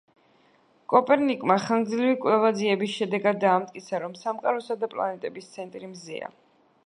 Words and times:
კოპერნიკმა 0.93 1.57
ხანგრძლივი 1.65 2.15
კვლევა-ძიების 2.23 2.95
შედეგად 3.01 3.39
დაამტკიცა, 3.45 4.01
რომ 4.05 4.17
სამყაროსა 4.23 4.81
და 4.85 4.89
პლანეტების 4.95 5.53
ცენტრი 5.59 5.91
მზეა. 5.95 6.33